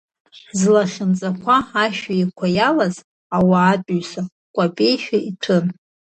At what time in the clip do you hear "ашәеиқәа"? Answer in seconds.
1.83-2.47